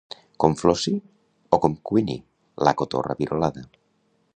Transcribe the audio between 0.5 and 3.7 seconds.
Flossie, o com Queenie, la cotorra virolada.